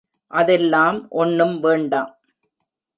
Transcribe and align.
அதெல்லாம் 0.31 1.07
ஒன்னும் 1.11 1.59
வேண்டாம். 1.59 2.11